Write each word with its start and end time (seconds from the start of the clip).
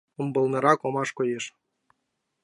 Умбалнырак 0.19 0.79
омаш 0.87 1.09
коеш. 1.17 1.45